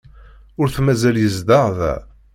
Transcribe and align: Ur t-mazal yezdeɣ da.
Ur 0.59 0.67
t-mazal 0.69 1.17
yezdeɣ 1.19 1.65
da. 1.77 1.93